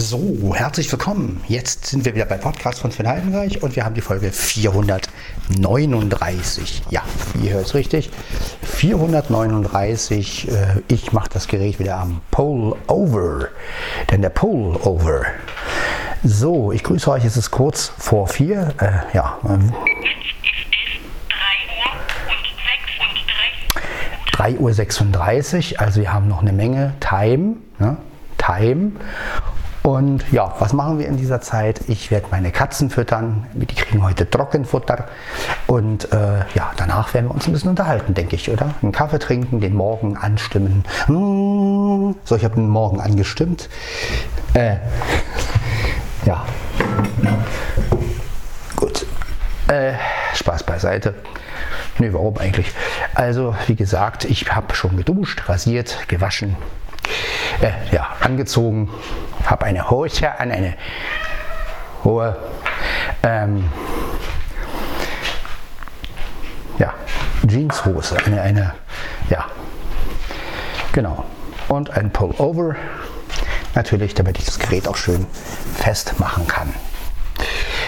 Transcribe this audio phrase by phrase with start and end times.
[0.00, 1.40] So, herzlich willkommen.
[1.48, 6.84] Jetzt sind wir wieder bei Podcast von Sven Heidenreich und wir haben die Folge 439.
[6.88, 7.02] Ja,
[7.42, 8.08] ihr hört es richtig.
[8.62, 10.52] 439.
[10.52, 13.48] Äh, ich mache das Gerät wieder am Pull-Over.
[14.12, 15.22] Denn der Pull-Over.
[16.22, 17.24] So, ich grüße euch.
[17.24, 18.74] Es ist kurz vor vier.
[18.80, 19.36] Äh, ja.
[19.48, 19.72] Ähm,
[24.30, 27.56] 3.36 Uhr, also wir haben noch eine Menge Time.
[27.80, 27.96] Ne?
[28.38, 28.92] Time.
[29.88, 31.80] Und ja, was machen wir in dieser Zeit?
[31.88, 33.46] Ich werde meine Katzen füttern.
[33.54, 35.06] Die kriegen heute Trockenfutter.
[35.66, 38.74] Und äh, ja, danach werden wir uns ein bisschen unterhalten, denke ich, oder?
[38.82, 40.84] Einen Kaffee trinken, den Morgen anstimmen.
[41.06, 42.16] Mmh.
[42.22, 43.70] So, ich habe den Morgen angestimmt.
[44.52, 44.76] Äh,
[46.26, 46.44] ja.
[48.76, 49.06] Gut.
[49.68, 49.94] Äh,
[50.34, 51.14] Spaß beiseite.
[51.96, 52.70] Nee, warum eigentlich?
[53.14, 56.56] Also, wie gesagt, ich habe schon geduscht, rasiert, gewaschen,
[57.62, 58.90] äh, ja, angezogen,
[59.46, 60.74] habe eine Hose an, eine
[62.04, 62.36] hohe,
[63.22, 63.70] ähm,
[66.78, 66.94] ja,
[67.46, 68.74] Jeanshose, eine, eine,
[69.30, 69.46] ja,
[70.92, 71.24] genau.
[71.68, 72.76] Und ein Pullover,
[73.74, 75.26] natürlich, damit ich das Gerät auch schön
[75.76, 76.72] festmachen kann.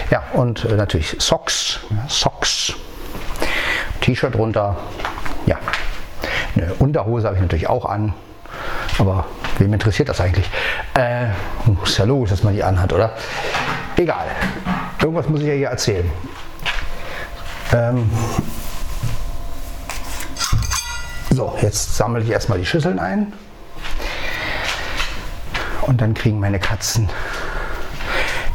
[0.09, 2.73] Ja, und äh, natürlich Socks, Socks,
[4.01, 4.77] T-Shirt runter,
[5.45, 5.57] ja,
[6.55, 8.13] eine Unterhose habe ich natürlich auch an,
[8.97, 9.25] aber
[9.57, 10.49] wem interessiert das eigentlich?
[10.93, 11.27] Äh,
[11.83, 13.13] ist ja logisch, dass man die anhat, oder?
[13.95, 14.25] Egal.
[14.99, 16.09] Irgendwas muss ich ja hier erzählen.
[17.73, 18.09] Ähm
[21.29, 23.33] so, jetzt sammle ich erstmal die Schüsseln ein.
[25.81, 27.09] Und dann kriegen meine Katzen,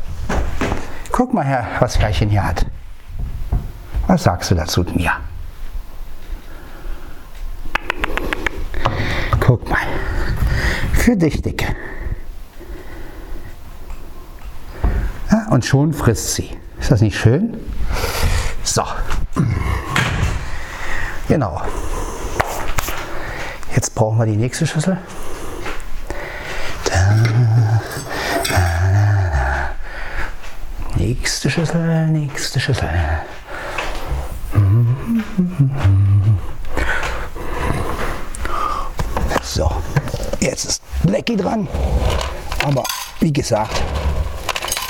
[1.10, 2.66] Guck mal her, was Herrchen hier hat.
[4.06, 5.20] Was sagst du dazu, Mia?
[9.40, 9.86] Guck mal.
[10.92, 11.66] Für dich, Dicke.
[15.30, 16.56] Ja, und schon frisst sie.
[16.80, 17.56] Ist das nicht schön?
[18.62, 18.82] So.
[21.28, 21.62] Genau.
[23.74, 24.98] Jetzt brauchen wir die nächste Schüssel.
[26.84, 27.80] Da, da,
[28.48, 29.70] da,
[30.96, 32.88] nächste Schüssel, nächste Schüssel.
[39.42, 39.70] So,
[40.40, 41.68] jetzt ist Blackie dran.
[42.64, 42.82] Aber
[43.20, 43.82] wie gesagt,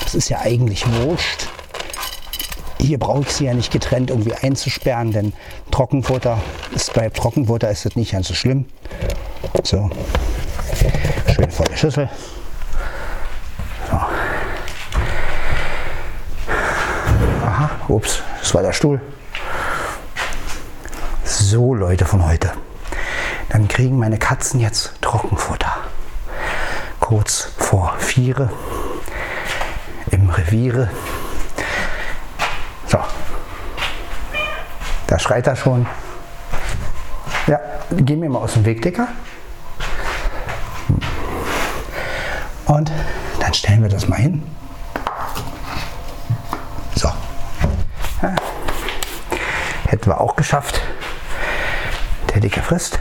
[0.05, 1.49] das ist ja eigentlich wurscht.
[2.79, 5.33] Hier brauche ich sie ja nicht getrennt irgendwie einzusperren, denn
[5.73, 6.39] Trockenfutter
[6.73, 8.67] ist bei Trockenfutter ist das nicht ganz so schlimm.
[9.65, 9.91] So,
[11.35, 12.09] schön volle Schüssel.
[13.91, 13.97] So.
[17.45, 19.01] Aha, ups, das war der Stuhl.
[21.49, 22.51] So Leute von heute.
[23.51, 25.73] Dann kriegen meine Katzen jetzt Trockenfutter.
[26.99, 28.51] Kurz vor vier
[30.11, 30.91] im Reviere.
[32.89, 32.99] So.
[35.07, 35.87] Da schreit er schon.
[37.47, 37.61] Ja,
[37.93, 39.07] geh mir mal aus dem Weg, Dicker.
[42.65, 42.91] Und
[43.39, 44.43] dann stellen wir das mal hin.
[46.97, 47.07] So.
[48.21, 48.35] Ja.
[49.87, 50.83] Hätten wir auch geschafft
[52.37, 52.99] der Dicke frisst.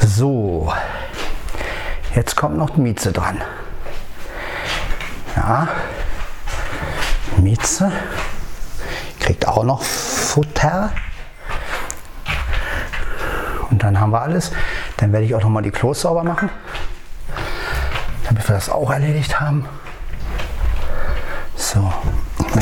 [0.00, 0.72] So,
[2.14, 3.42] jetzt kommt noch Mieze dran.
[5.36, 5.68] Ja,
[7.36, 7.92] Mieze
[9.20, 10.92] kriegt auch noch Futter.
[13.70, 14.52] Und dann haben wir alles.
[14.96, 16.48] Dann werde ich auch noch mal die Klos sauber machen,
[18.24, 19.68] damit wir das auch erledigt haben.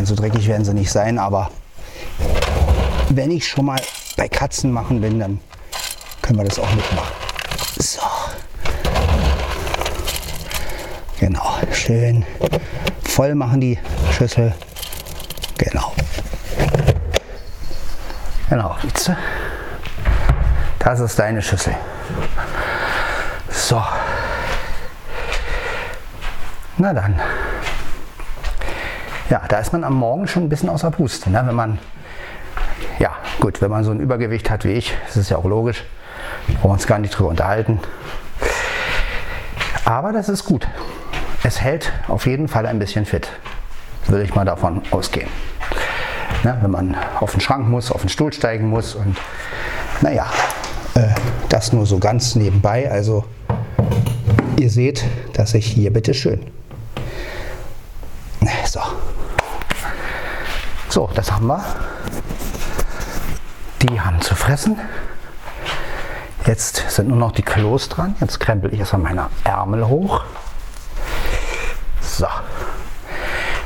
[0.05, 1.51] Meine, so dreckig werden sie nicht sein, aber
[3.09, 3.81] wenn ich schon mal
[4.19, 5.41] bei Katzen machen bin, dann
[6.21, 7.15] können wir das auch mitmachen.
[7.79, 8.03] So.
[11.19, 12.27] Genau, schön
[13.15, 13.79] voll machen die
[14.11, 14.53] Schüssel.
[15.57, 15.93] Genau.
[18.51, 18.77] Genau?
[20.81, 21.75] Das ist deine Schüssel.
[23.49, 23.83] So.
[26.77, 27.19] Na dann.
[29.31, 31.31] Ja, da ist man am Morgen schon ein bisschen außer Puste.
[31.31, 31.43] Ne?
[31.47, 31.79] Wenn man,
[32.99, 35.85] ja, gut, wenn man so ein Übergewicht hat wie ich, das ist ja auch logisch,
[36.47, 37.81] brauchen wir uns gar nicht drüber unterhalten.
[39.85, 40.67] Aber das ist gut.
[41.43, 43.31] Es hält auf jeden Fall ein bisschen fit.
[44.07, 45.29] Würde ich mal davon ausgehen.
[46.43, 46.59] Ne?
[46.61, 49.17] Wenn man auf den Schrank muss, auf den Stuhl steigen muss und
[50.03, 50.27] naja,
[50.95, 51.09] äh,
[51.49, 52.91] das nur so ganz nebenbei.
[52.91, 53.25] Also
[54.59, 56.41] ihr seht, dass ich hier bitte schön.
[58.75, 58.83] So.
[60.89, 61.65] So, das haben wir.
[63.83, 64.77] Die haben zu fressen.
[66.45, 68.17] Jetzt sind nur noch die Klos dran.
[68.21, 70.25] Jetzt krempel ich erstmal meine Ärmel hoch.
[72.01, 72.27] So.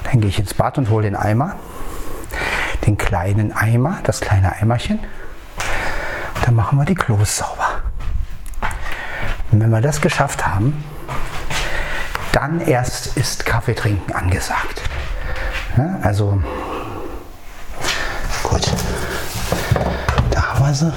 [0.05, 1.57] Dann gehe ich ins Bad und hole den Eimer.
[2.85, 4.99] Den kleinen Eimer, das kleine Eimerchen.
[6.45, 7.81] Dann machen wir die Klos sauber.
[9.53, 10.85] Und wenn wir das geschafft haben,
[12.33, 14.88] dann erst ist Kaffee trinken angesagt.
[15.79, 16.37] Ja, also
[18.43, 18.67] gut,
[20.33, 20.93] da haben wir sie.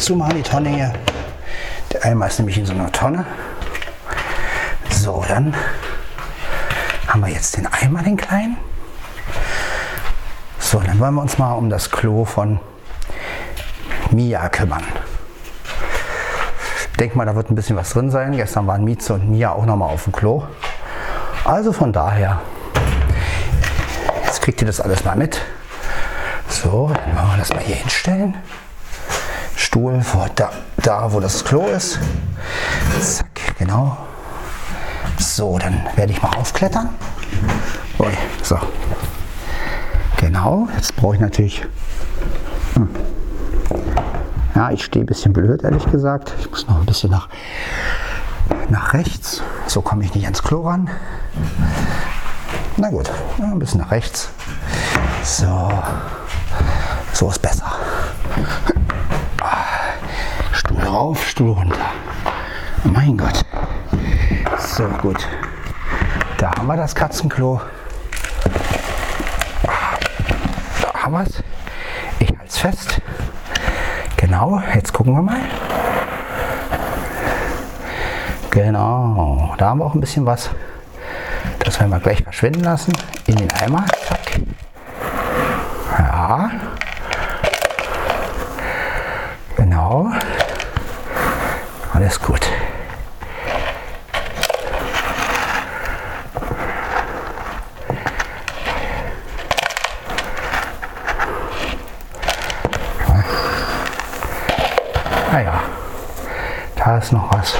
[0.00, 0.92] Zumachen die Tonne hier.
[1.92, 3.24] Der Eimer ist nämlich in so einer Tonne.
[4.90, 5.54] So, dann
[7.06, 8.56] haben wir jetzt den Eimer, den kleinen.
[10.70, 12.60] So, dann wollen wir uns mal um das Klo von
[14.12, 14.84] Mia kümmern.
[16.92, 18.36] Ich denke mal, da wird ein bisschen was drin sein.
[18.36, 20.44] Gestern waren Mieze und Mia auch noch mal auf dem Klo.
[21.44, 22.40] Also von daher,
[24.24, 25.40] jetzt kriegt ihr das alles mal mit.
[26.46, 28.36] So, dann wollen wir das mal hier hinstellen.
[29.56, 31.98] Stuhl vor da, da, wo das Klo ist.
[33.00, 33.96] Zack, genau.
[35.18, 36.90] So, dann werde ich mal aufklettern.
[37.98, 38.56] Ui, so.
[40.20, 41.66] Genau, jetzt brauche ich natürlich.
[42.74, 42.88] Hm.
[44.54, 46.34] Ja, ich stehe ein bisschen blöd, ehrlich gesagt.
[46.38, 47.28] Ich muss noch ein bisschen nach,
[48.68, 49.42] nach rechts.
[49.66, 50.90] So komme ich nicht ans Klo ran.
[52.76, 54.30] Na gut, ein bisschen nach rechts.
[55.22, 55.72] So,
[57.12, 57.72] so ist besser
[60.90, 61.86] rauf, Stuhl runter.
[62.84, 63.44] Mein Gott.
[64.58, 65.26] So, gut.
[66.38, 67.60] Da haben wir das Katzenklo.
[70.82, 71.42] Da haben wir es.
[72.20, 73.00] Ich halte es fest.
[74.16, 75.40] Genau, jetzt gucken wir mal.
[78.50, 80.50] Genau, da haben wir auch ein bisschen was.
[81.64, 82.92] Das werden wir gleich verschwinden lassen.
[83.26, 83.84] In den Eimer.
[84.06, 84.40] Zack.
[85.98, 86.50] Ja.
[89.56, 90.12] Genau.
[91.92, 92.40] Alles gut.
[105.32, 105.60] Naja, ah
[106.74, 107.54] da ist noch was.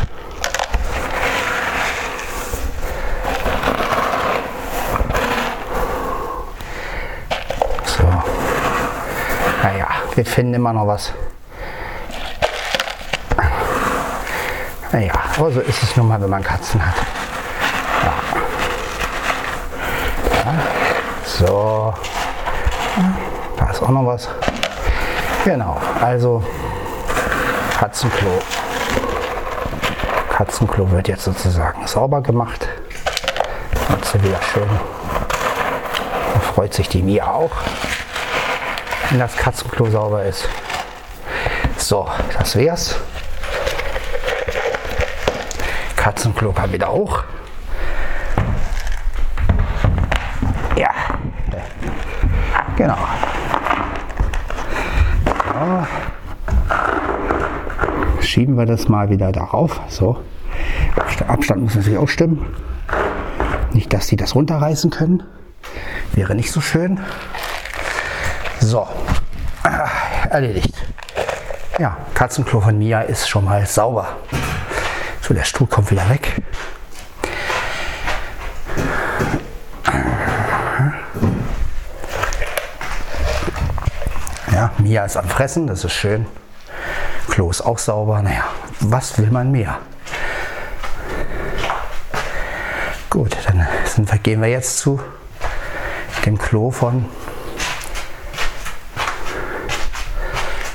[7.84, 8.04] So.
[9.62, 11.12] Naja, wir finden immer noch was.
[14.92, 16.94] Naja, aber so ist es nun mal, wenn man Katzen hat.
[18.04, 18.12] Ja.
[20.44, 20.54] Ja.
[21.24, 21.94] So.
[23.56, 24.28] Da ist auch noch was.
[25.44, 26.44] Genau, also
[27.78, 28.38] Katzenklo.
[30.40, 32.66] Katzenklo wird jetzt sozusagen sauber gemacht.
[33.90, 34.70] Jetzt wieder schön.
[36.32, 37.50] Da freut sich die Mia auch,
[39.10, 40.48] wenn das Katzenklo sauber ist.
[41.76, 42.96] So, das wär's.
[45.96, 47.22] Katzenklo kam wieder hoch.
[50.74, 50.88] Ja,
[52.78, 52.96] genau.
[55.52, 55.86] So.
[58.30, 59.80] Schieben wir das mal wieder darauf.
[59.88, 60.16] So.
[61.26, 62.46] Abstand muss natürlich auch stimmen.
[63.72, 65.24] Nicht, dass die das runterreißen können.
[66.12, 67.00] Wäre nicht so schön.
[68.60, 68.86] So,
[69.64, 69.88] ah,
[70.30, 70.76] erledigt.
[71.80, 74.06] Ja, Katzenklo von Mia ist schon mal sauber.
[75.22, 76.40] So, der Stuhl kommt wieder weg.
[84.52, 86.26] Ja, Mia ist am Fressen, das ist schön.
[87.40, 88.20] Klo ist auch sauber.
[88.20, 88.44] Naja,
[88.80, 89.78] was will man mehr?
[93.08, 95.00] Gut, dann sind, gehen wir jetzt zu
[96.26, 97.06] dem Klo von,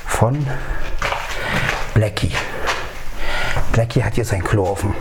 [0.08, 0.44] von
[1.94, 2.34] Blackie.
[3.70, 4.92] Blackie hat jetzt ein Klo auf dem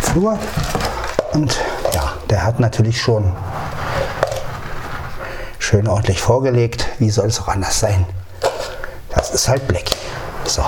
[0.00, 0.38] Flur
[1.32, 1.58] und
[1.92, 3.32] ja, der hat natürlich schon
[5.58, 6.86] schön ordentlich vorgelegt.
[7.00, 8.06] Wie soll es auch anders sein?
[9.12, 9.96] Das ist halt Blackie.
[10.46, 10.62] So.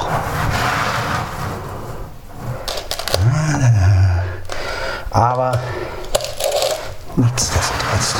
[5.10, 5.58] Aber
[7.16, 8.14] nichtsdestotrotz,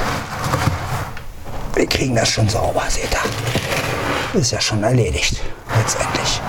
[1.77, 4.41] wir kriegen das schon sauber, seht ihr.
[4.41, 5.41] Ist ja schon erledigt,
[5.77, 6.41] letztendlich.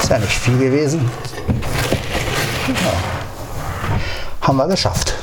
[0.00, 1.10] Ist ja nicht viel gewesen.
[2.68, 4.46] Ja.
[4.46, 5.14] Haben wir geschafft.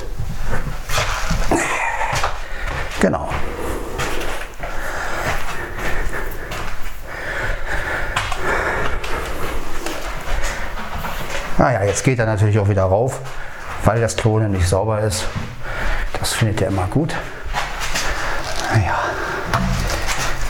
[2.99, 3.29] Genau.
[11.57, 13.19] Naja, jetzt geht er natürlich auch wieder rauf,
[13.85, 15.25] weil das Klone nicht sauber ist.
[16.19, 17.15] Das findet er immer gut.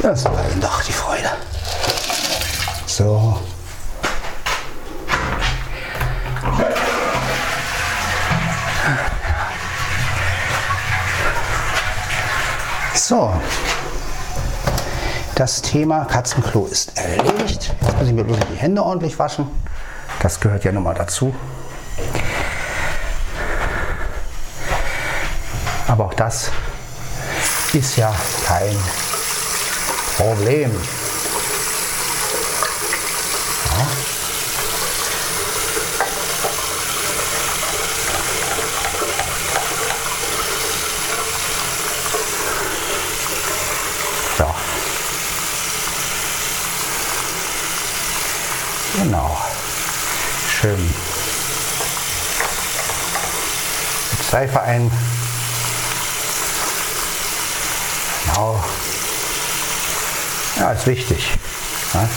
[0.01, 1.29] Das war ihm doch die Freude.
[2.88, 3.38] So.
[12.93, 13.34] So,
[15.36, 17.74] das Thema Katzenklo ist erledigt.
[17.81, 19.48] Jetzt muss ich mir bloß die Hände ordentlich waschen.
[20.22, 21.34] Das gehört ja nun mal dazu.
[25.88, 26.51] Aber auch das
[27.74, 28.13] ist ja
[28.46, 28.77] kein
[30.22, 30.72] Problem.
[33.66, 33.88] Ja.
[44.38, 44.46] So.
[49.01, 49.42] Genau
[50.48, 50.78] schön
[54.12, 54.92] mit Seife ein.
[60.81, 61.29] Ist wichtig.
[61.93, 62.09] Ja.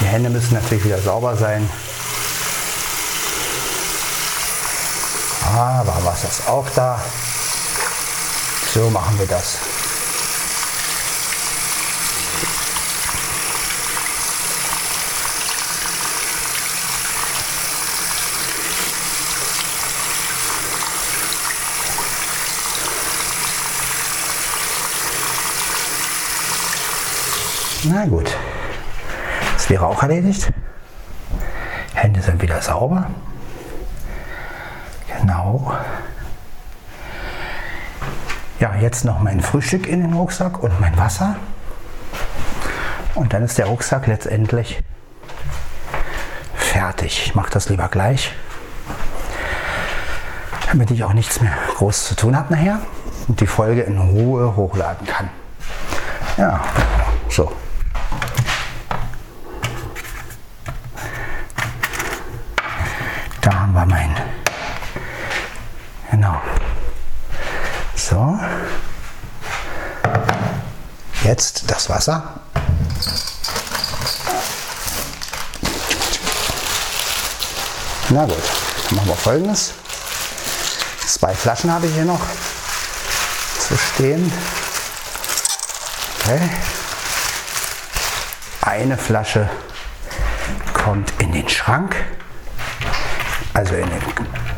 [0.00, 1.66] Die Hände müssen natürlich wieder sauber sein.
[5.56, 7.00] Aber was ist auch da?
[8.74, 9.56] So machen wir das.
[28.02, 28.34] Na gut,
[29.52, 30.50] das wäre auch erledigt.
[31.92, 33.10] Hände sind wieder sauber.
[35.18, 35.74] Genau.
[38.58, 41.36] Ja, jetzt noch mein Frühstück in den Rucksack und mein Wasser.
[43.16, 44.82] Und dann ist der Rucksack letztendlich
[46.54, 47.26] fertig.
[47.26, 48.32] Ich mache das lieber gleich,
[50.70, 52.80] damit ich auch nichts mehr groß zu tun habe nachher
[53.28, 55.28] und die Folge in Ruhe hochladen kann.
[56.38, 56.64] Ja,
[57.28, 57.52] so.
[63.70, 64.16] haben wir mein.
[66.10, 66.40] Genau.
[67.94, 68.38] So.
[71.22, 72.22] Jetzt das Wasser.
[78.10, 78.36] Na gut,
[78.88, 79.74] dann machen wir folgendes.
[81.06, 82.20] Zwei Flaschen habe ich hier noch
[83.58, 84.32] zu stehen.
[86.20, 86.40] Okay.
[88.62, 89.48] Eine Flasche
[90.72, 91.96] kommt in den Schrank.
[93.52, 94.02] Also in den,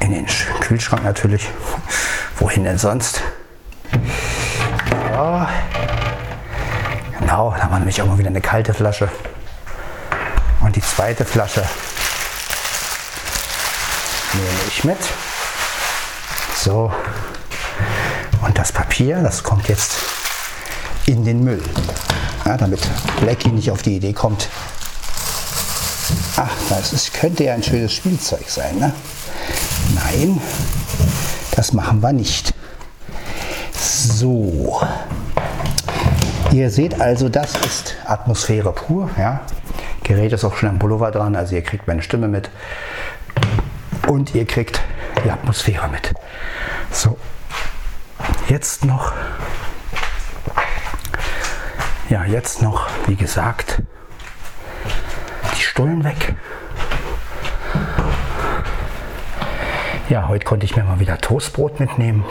[0.01, 0.27] in den
[0.61, 1.49] Kühlschrank natürlich.
[2.39, 3.23] Wohin denn sonst?
[5.13, 5.49] Ja.
[7.33, 9.09] Genau, da wir nämlich auch mal wieder eine kalte Flasche.
[10.61, 11.65] Und die zweite Flasche
[14.35, 14.99] nehme ich mit.
[16.55, 16.93] So.
[18.43, 19.95] Und das Papier, das kommt jetzt
[21.07, 21.63] in den Müll.
[22.45, 22.87] Ja, damit
[23.23, 24.51] Blackie nicht auf die Idee kommt,
[26.37, 28.77] Ach, das ist, könnte ja ein schönes Spielzeug sein.
[28.77, 28.93] Ne?
[29.95, 30.39] Nein,
[31.57, 32.53] das machen wir nicht.
[33.73, 34.83] So.
[36.53, 39.09] Ihr seht also, das ist Atmosphäre pur.
[39.17, 39.41] Ja?
[40.03, 42.51] Gerät ist auch schon am Pullover dran, also ihr kriegt meine Stimme mit.
[44.07, 44.83] Und ihr kriegt
[45.25, 46.13] die Atmosphäre mit.
[46.91, 47.17] So,
[48.49, 49.15] jetzt noch,
[52.11, 53.81] ja, jetzt noch, wie gesagt,
[55.57, 56.35] die Stullen weg.
[60.11, 62.27] Ja, heute konnte ich mir mal wieder Toastbrot mitnehmen.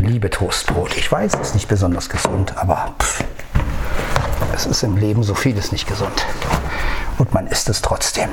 [0.00, 0.96] Liebe Toastbrot.
[0.96, 3.22] Ich weiß, es ist nicht besonders gesund, aber pff,
[4.54, 6.26] es ist im Leben so vieles nicht gesund.
[7.18, 8.30] Und man isst es trotzdem.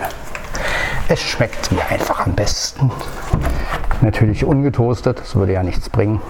[1.10, 2.90] Es schmeckt mir einfach am besten.
[4.02, 6.22] Natürlich ungetoastet, das würde ja nichts bringen,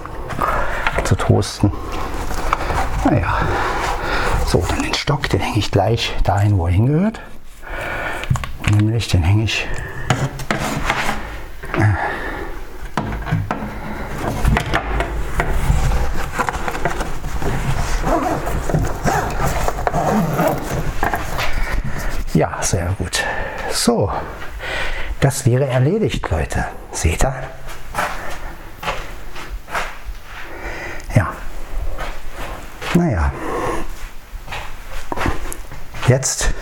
[1.04, 1.72] zu toasten.
[3.06, 3.38] Naja,
[4.48, 7.22] so, dann den Stock, den hänge ich gleich dahin, wo er hingehört.
[8.72, 9.68] Nämlich, den hänge ich
[22.38, 23.24] Ja, sehr gut.
[23.72, 24.12] So,
[25.22, 26.66] das wäre erledigt, Leute.
[26.92, 27.34] Seht ihr?
[31.16, 31.34] Ja.
[32.94, 33.32] Naja.
[36.08, 36.54] Jetzt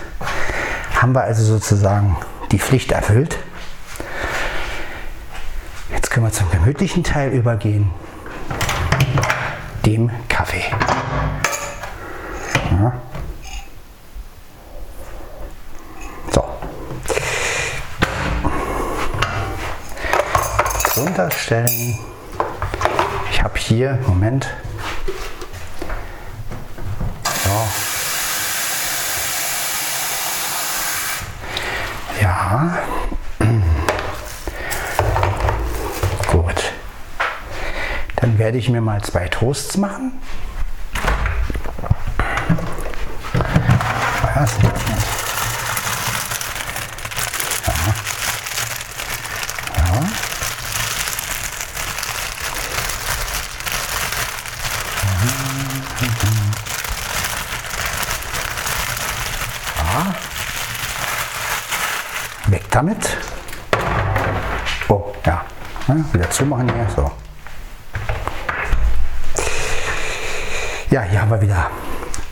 [0.94, 2.16] haben wir also sozusagen
[2.52, 3.38] die Pflicht erfüllt.
[5.90, 7.90] Jetzt können wir zum gemütlichen Teil übergehen,
[9.84, 10.64] dem Kaffee.
[20.96, 21.98] Runterstellen.
[23.30, 24.46] Ich habe hier, Moment.
[27.44, 27.68] So.
[32.20, 32.78] Ja.
[36.32, 36.72] Gut.
[38.16, 40.20] Dann werde ich mir mal zwei Toasts machen.
[44.34, 44.50] Was?
[71.36, 71.70] Wir wieder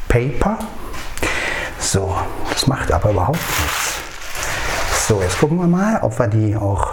[0.08, 0.58] Paper.
[1.78, 2.16] So,
[2.50, 3.94] das macht aber überhaupt nichts.
[5.06, 6.92] So, jetzt gucken wir mal, ob wir die auch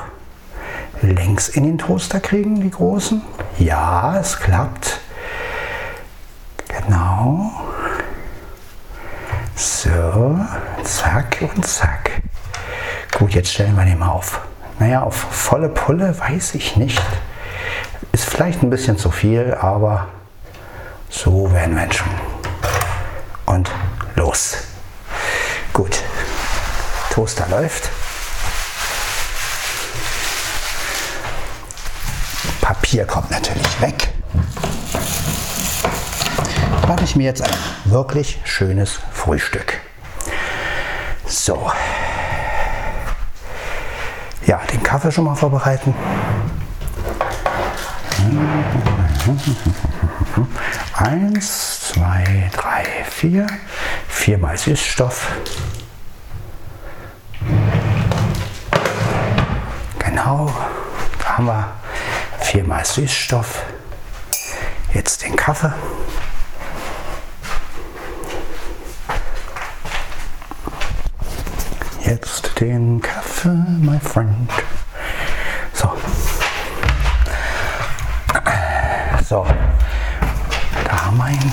[1.02, 3.21] längs in den Toaster kriegen, die großen.
[3.58, 5.00] Ja, es klappt.
[6.67, 7.52] Genau.
[9.56, 10.38] So,
[10.84, 12.21] zack und zack.
[13.17, 14.41] Gut, jetzt stellen wir den mal auf.
[14.80, 17.02] Naja, auf volle Pulle weiß ich nicht.
[18.12, 20.08] Ist vielleicht ein bisschen zu viel, aber
[21.12, 22.10] so werden wir schon.
[23.45, 23.69] Und
[24.15, 24.58] los.
[25.74, 26.02] Gut.
[27.12, 27.89] Toaster läuft.
[32.62, 34.10] Papier kommt natürlich weg.
[36.88, 37.54] Mache ich mir jetzt ein
[37.86, 39.80] wirklich schönes Frühstück.
[41.26, 41.71] So,
[44.45, 45.93] ja, den Kaffee schon mal vorbereiten.
[51.03, 53.47] Eins, zwei, drei, vier.
[54.07, 55.31] Viermal Süßstoff.
[59.97, 60.53] Genau,
[61.17, 61.73] da haben wir
[62.39, 63.63] viermal Süßstoff.
[64.93, 65.73] Jetzt den Kaffee.
[72.05, 74.51] Jetzt den Kaffee, my friend.
[75.73, 75.97] So.
[79.27, 79.47] So.
[81.12, 81.52] Haben wir ihn.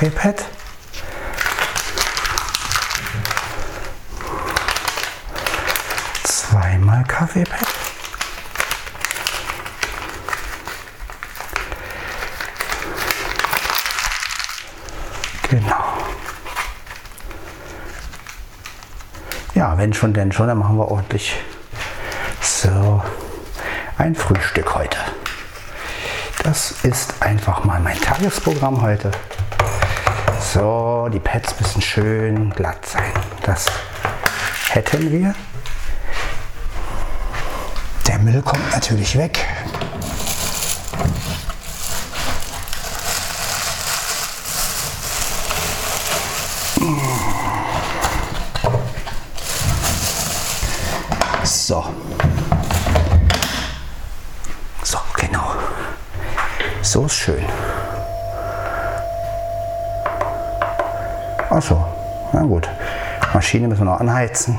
[0.00, 0.44] Kaffeepad.
[6.24, 7.66] Zweimal Kaffeepad.
[15.48, 15.74] Genau.
[19.54, 21.36] Ja, wenn schon, denn schon, dann machen wir ordentlich
[22.40, 23.02] so
[23.98, 24.98] ein Frühstück heute.
[26.42, 29.10] Das ist einfach mal mein Tagesprogramm heute.
[30.40, 33.12] So, die Pads müssen schön glatt sein.
[33.42, 33.66] Das
[34.70, 35.34] hätten wir.
[38.30, 39.44] Müll kommt natürlich weg.
[51.42, 51.84] So.
[54.84, 55.54] So, genau.
[56.82, 57.44] So ist schön.
[61.50, 61.84] Achso,
[62.32, 62.68] na gut.
[63.34, 64.56] Maschine müssen wir noch anheizen.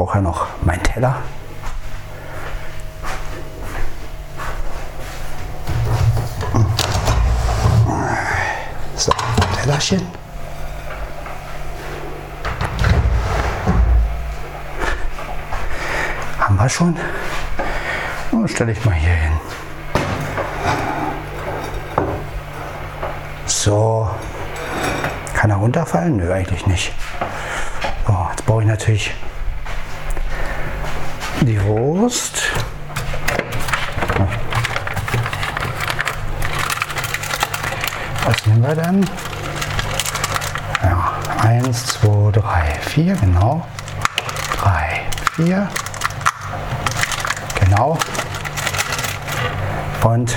[0.00, 1.16] Brauche ja noch meinen Teller.
[8.96, 9.12] So,
[9.60, 10.00] Tellerchen.
[16.38, 16.96] Haben wir schon.
[18.32, 19.32] Und stelle ich mal hier hin.
[23.44, 24.08] So.
[25.34, 26.16] Kann er runterfallen?
[26.16, 26.94] Nö, eigentlich nicht.
[28.06, 29.14] So, jetzt brauche ich natürlich
[31.46, 32.42] die Wurst.
[38.24, 39.08] Was nehmen wir dann?
[40.82, 43.66] Ja, eins, zwei, drei, vier, genau.
[44.58, 45.00] Drei,
[45.34, 45.68] vier.
[47.60, 47.98] Genau.
[50.02, 50.36] Und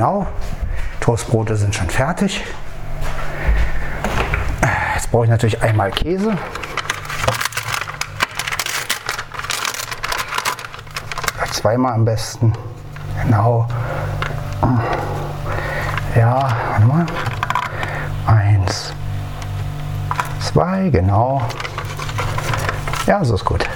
[0.00, 0.26] Genau.
[1.00, 2.42] Toastbrote sind schon fertig.
[4.94, 6.38] Jetzt brauche ich natürlich einmal Käse.
[11.50, 12.54] Zweimal am besten.
[13.22, 13.68] Genau.
[16.16, 17.06] Ja, warte mal.
[18.26, 18.94] Eins,
[20.40, 21.42] zwei, genau.
[23.04, 23.68] Ja, so ist gut.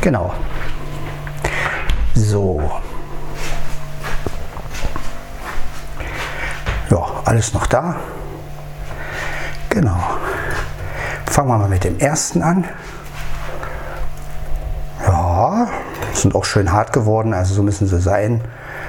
[0.00, 0.34] Genau.
[2.30, 2.60] So.
[6.88, 7.96] Ja, alles noch da.
[9.68, 9.98] Genau.
[11.26, 12.68] Fangen wir mal mit dem ersten an.
[15.04, 15.70] Ja,
[16.12, 18.42] sind auch schön hart geworden, also so müssen sie sein.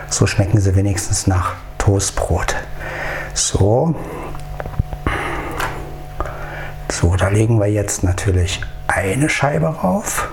[0.07, 2.55] So schmecken sie wenigstens nach Toastbrot.
[3.33, 3.95] So.
[6.91, 10.29] So, da legen wir jetzt natürlich eine Scheibe rauf.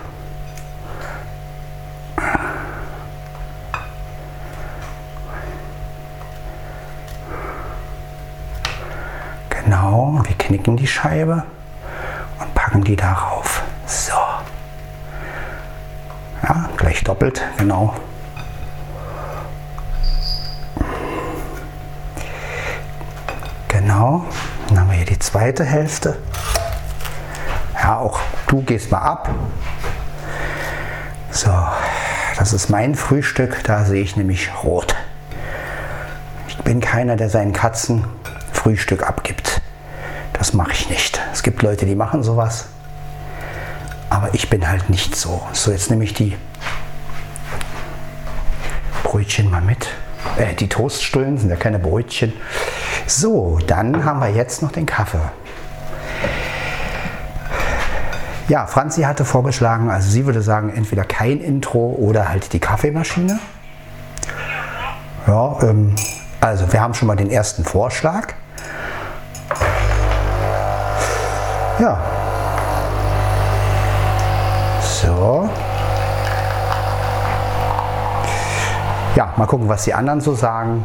[10.48, 11.44] Knicken die Scheibe
[12.40, 13.62] und packen die darauf.
[13.86, 14.14] So.
[16.42, 17.94] Ja, gleich doppelt, genau.
[23.68, 24.24] Genau,
[24.68, 26.16] dann haben wir hier die zweite Hälfte.
[27.74, 29.28] Ja, auch du gehst mal ab.
[31.30, 31.52] So,
[32.38, 34.96] das ist mein Frühstück, da sehe ich nämlich rot.
[36.48, 38.04] Ich bin keiner, der seinen Katzen
[38.52, 39.47] Frühstück abgibt.
[40.48, 41.20] Das mache ich nicht.
[41.30, 42.68] Es gibt Leute, die machen sowas.
[44.08, 45.42] Aber ich bin halt nicht so.
[45.52, 46.38] So, jetzt nehme ich die
[49.02, 49.88] Brötchen mal mit.
[50.38, 52.32] Äh, die Toaststullen sind ja keine Brötchen.
[53.06, 55.20] So, dann haben wir jetzt noch den Kaffee.
[58.48, 63.38] Ja, Franzi hatte vorgeschlagen, also sie würde sagen, entweder kein Intro oder halt die Kaffeemaschine.
[65.26, 65.94] Ja, ähm,
[66.40, 68.32] also wir haben schon mal den ersten Vorschlag.
[71.78, 71.96] Ja.
[74.82, 75.48] So.
[79.14, 80.84] Ja, mal gucken, was die anderen so sagen.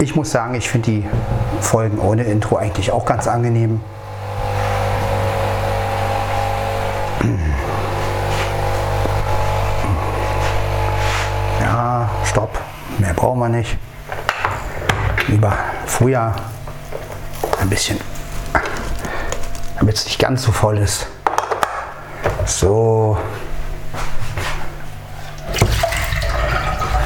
[0.00, 1.08] Ich muss sagen, ich finde die
[1.60, 3.80] Folgen ohne Intro eigentlich auch ganz angenehm.
[11.60, 12.58] Ja, stopp.
[12.98, 13.78] Mehr brauchen wir nicht.
[15.28, 15.52] Lieber
[15.86, 16.34] früher
[17.60, 17.98] ein bisschen,
[19.82, 21.08] damit es nicht ganz so voll ist.
[22.46, 23.18] So.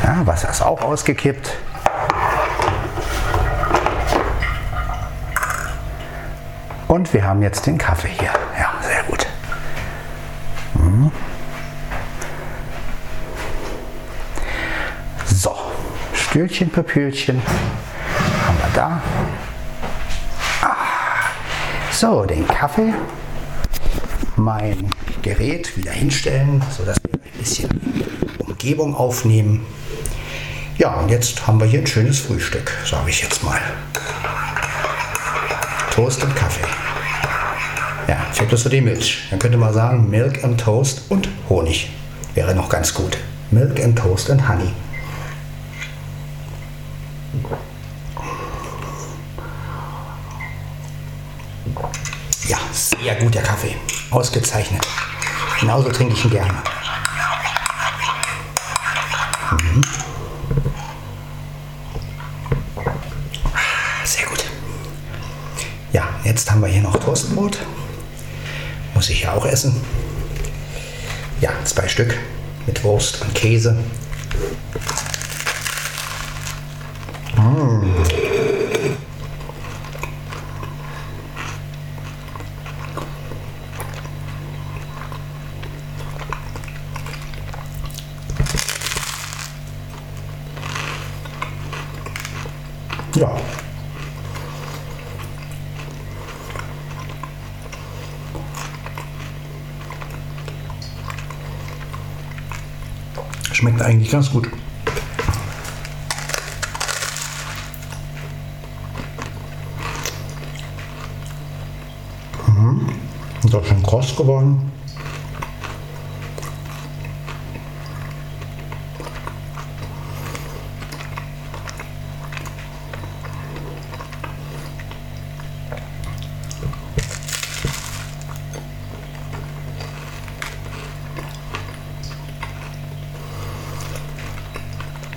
[0.04, 1.54] Ja, Wasser ist auch ausgekippt.
[6.86, 8.28] Und wir haben jetzt den Kaffee hier.
[8.58, 9.26] Ja, sehr gut.
[10.74, 11.10] Mhm.
[15.24, 15.56] So,
[16.12, 17.40] Stühlchen, Papierchen
[18.46, 19.00] haben wir da.
[21.98, 22.92] So, den Kaffee,
[24.36, 24.90] mein
[25.22, 27.70] Gerät wieder hinstellen, sodass wir ein bisschen
[28.36, 29.64] Umgebung aufnehmen.
[30.76, 33.58] Ja, und jetzt haben wir hier ein schönes Frühstück, sage ich jetzt mal.
[35.90, 36.68] Toast und Kaffee.
[38.08, 39.28] Ja, fehlt bloß so die Milch.
[39.30, 41.88] Dann könnte man sagen Milk and Toast und Honig.
[42.34, 43.16] Wäre noch ganz gut.
[43.50, 44.70] Milk and Toast and Honey.
[56.06, 56.54] Menschen gerne.
[59.48, 59.82] Hm.
[64.04, 64.44] Sehr gut.
[65.92, 67.58] Ja, jetzt haben wir hier noch Toastbrot.
[68.94, 69.80] Muss ich ja auch essen.
[71.40, 72.16] Ja, zwei Stück
[72.66, 73.76] mit Wurst und Käse.
[104.06, 104.48] Eigentlich ganz gut.
[112.46, 112.88] Mhm.
[113.44, 114.70] Ist auch schon kross geworden.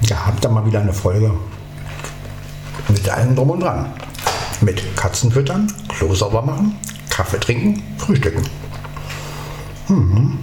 [0.09, 1.31] Ja, habt ihr mal wieder eine Folge
[2.87, 3.93] mit allem drum und dran.
[4.61, 6.75] Mit Katzen füttern, Klo sauber machen,
[7.09, 8.43] Kaffee trinken, frühstücken.
[9.87, 10.38] Mhm.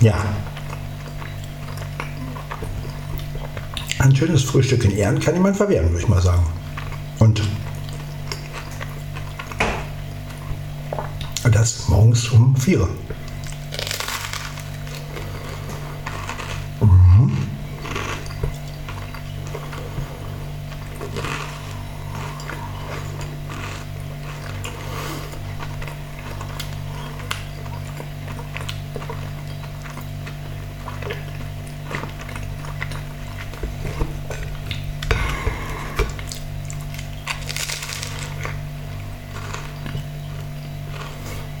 [0.00, 0.24] Ja.
[3.98, 6.46] Ein schönes Frühstück in Ehren kann niemand verwehren, würde ich mal sagen.
[7.18, 7.42] Und
[11.50, 12.88] das morgens um vier.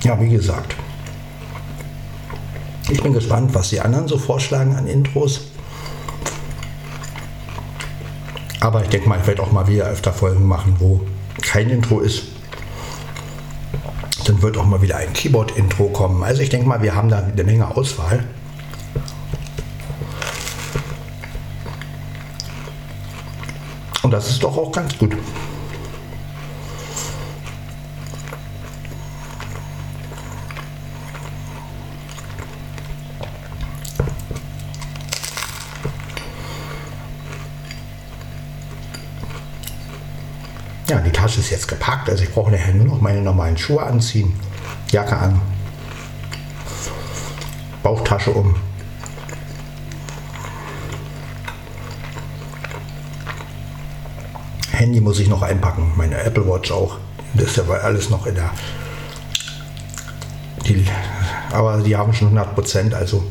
[0.08, 0.74] Ja, wie gesagt.
[2.88, 5.42] Ich bin gespannt, was die anderen so vorschlagen an Intros.
[8.60, 11.02] Aber ich denke mal, ich werde auch mal wieder öfter Folgen machen, wo
[11.42, 12.22] kein Intro ist.
[14.24, 16.22] Dann wird auch mal wieder ein Keyboard-Intro kommen.
[16.22, 18.24] Also ich denke mal, wir haben da eine Menge Auswahl.
[24.02, 25.14] Und das ist doch auch ganz gut.
[41.28, 44.32] Tasche ist jetzt gepackt, also ich brauche nachher nur noch meine normalen Schuhe anziehen,
[44.90, 45.42] Jacke an,
[47.82, 48.56] Bauchtasche um.
[54.70, 56.96] Handy muss ich noch einpacken, meine Apple Watch auch.
[57.34, 58.50] Das ist ja alles noch in der.
[60.66, 60.86] Die,
[61.52, 63.22] aber die haben schon 100 Prozent, also.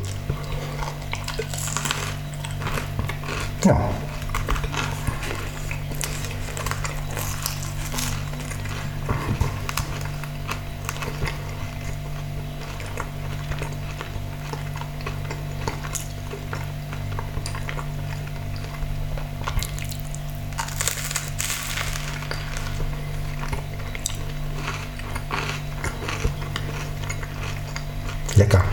[28.38, 28.64] Lecker.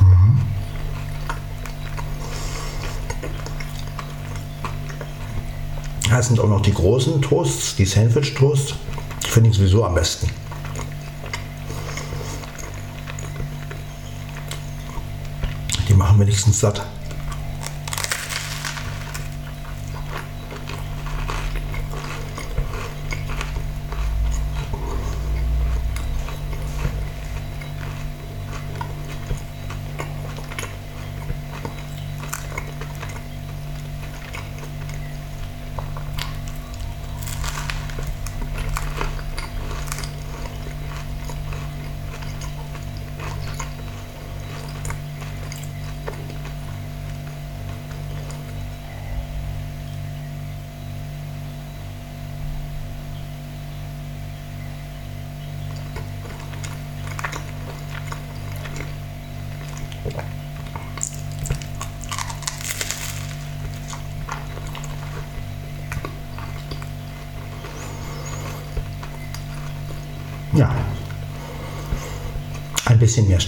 [0.00, 0.40] Mhm.
[6.10, 8.74] Das sind auch noch die großen Toasts, die Sandwich-Toasts.
[9.26, 10.28] Finde ich sowieso am besten.
[15.88, 16.84] Die machen wenigstens satt.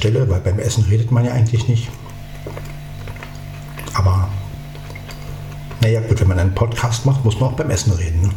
[0.02, 1.88] Stille, weil beim Essen redet man ja eigentlich nicht.
[3.94, 4.28] Aber
[5.80, 8.22] naja, gut, wenn man einen Podcast macht, muss man auch beim Essen reden.
[8.22, 8.30] Ne?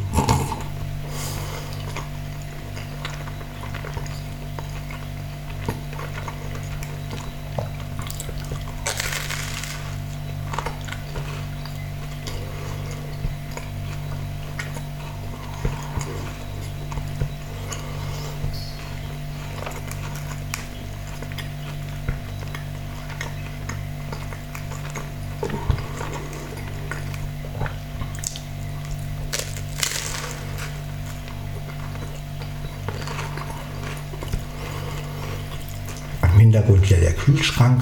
[36.55, 37.81] Hintergrund hier der Kühlschrank.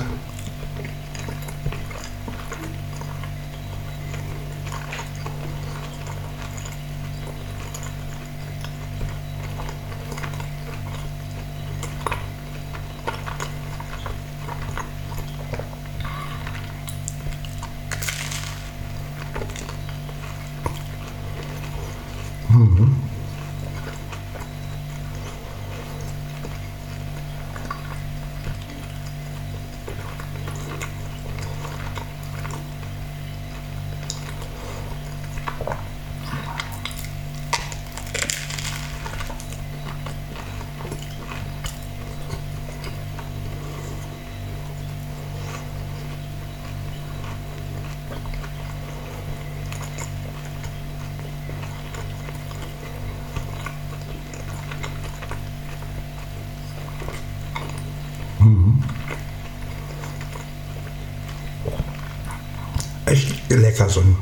[63.58, 64.16] Lecker, so ein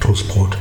[0.00, 0.58] Toastbrot.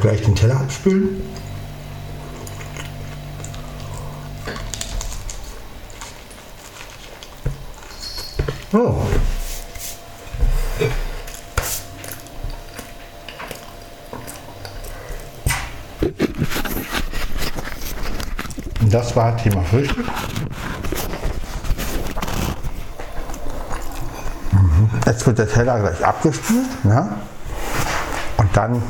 [0.00, 1.20] Gleich den Teller abspülen.
[8.72, 8.94] Oh.
[18.82, 20.06] Das war Thema Frühstück.
[24.52, 24.90] Mhm.
[25.04, 26.68] Jetzt wird der Teller gleich abgespült.
[26.84, 27.16] Ja?
[28.36, 28.82] Und dann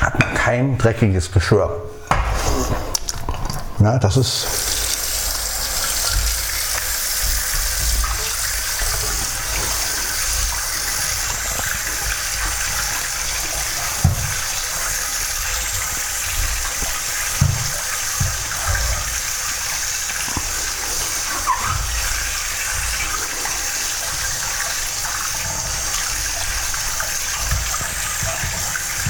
[0.00, 1.82] hat man kein dreckiges Geschirr.
[3.80, 4.68] Ja, das ist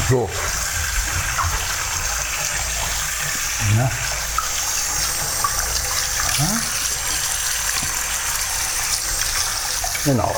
[0.08, 0.26] So.
[3.76, 3.90] Ja.
[6.38, 6.60] Ja.
[10.04, 10.32] Genau.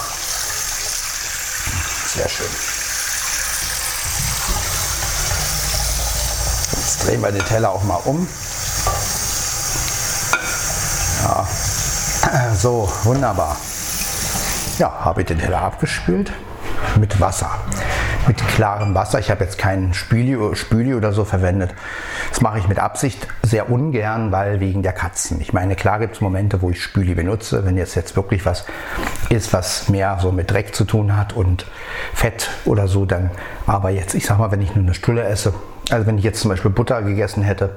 [2.06, 2.46] Sehr schön.
[6.72, 8.26] Jetzt drehen wir den Teller auch mal um.
[11.22, 11.46] Ja.
[12.54, 13.56] So, wunderbar.
[14.78, 16.30] Ja, habe ich den Teller abgespült
[16.96, 17.50] mit Wasser.
[18.26, 19.18] mit klarem Wasser.
[19.18, 21.74] Ich habe jetzt keinen Spüli, Spüli oder so verwendet.
[22.30, 25.40] Das mache ich mit Absicht sehr ungern, weil wegen der Katzen.
[25.40, 28.64] Ich meine, klar gibt es Momente, wo ich Spüli benutze, wenn jetzt, jetzt wirklich was
[29.28, 31.66] ist, was mehr so mit Dreck zu tun hat und
[32.14, 33.30] Fett oder so, dann.
[33.66, 35.52] Aber jetzt, ich sag mal, wenn ich nur eine Stulle esse,
[35.90, 37.76] also wenn ich jetzt zum Beispiel Butter gegessen hätte,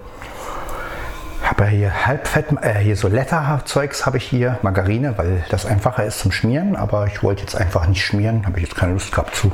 [1.43, 6.19] habe hier Halbfett, äh, hier so Letter-Zeugs habe ich hier, Margarine, weil das einfacher ist
[6.19, 9.35] zum Schmieren, aber ich wollte jetzt einfach nicht schmieren, habe ich jetzt keine Lust gehabt
[9.35, 9.51] zu.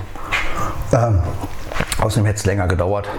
[0.93, 1.19] Ähm,
[1.99, 3.09] außerdem hätte es länger gedauert.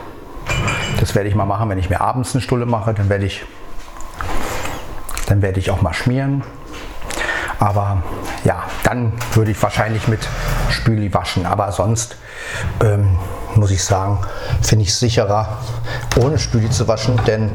[0.99, 3.45] Das werde ich mal machen, wenn ich mir abends eine Stulle mache, dann werde ich,
[5.27, 6.43] dann werde ich auch mal schmieren.
[7.59, 8.03] Aber
[8.45, 10.21] ja, dann würde ich wahrscheinlich mit
[10.71, 11.45] Spüli waschen.
[11.45, 12.17] Aber sonst
[12.83, 13.19] ähm,
[13.55, 14.21] muss ich sagen,
[14.63, 15.59] finde ich es sicherer,
[16.17, 17.51] ohne Spüli zu waschen, denn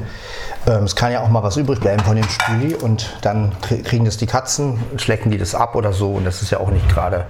[0.68, 4.06] ähm, es kann ja auch mal was übrig bleiben von dem Spüli und dann kriegen
[4.06, 6.88] das die Katzen, schlecken die das ab oder so und das ist ja auch nicht
[6.90, 7.26] gerade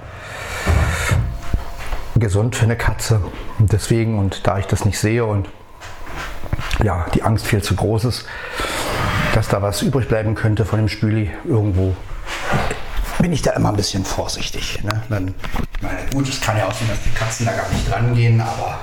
[2.16, 3.22] gesund für eine Katze.
[3.60, 5.50] Und deswegen und da ich das nicht sehe und
[6.84, 8.26] ja, die Angst viel zu groß ist,
[9.34, 11.96] dass da was übrig bleiben könnte von dem Spüli irgendwo,
[13.20, 14.84] bin ich da immer ein bisschen vorsichtig.
[14.84, 15.02] Ne?
[15.10, 15.34] Dann,
[15.82, 18.40] meine, gut, es kann ja auch sein, dass die Katzen da gar nicht dran gehen,
[18.42, 18.80] aber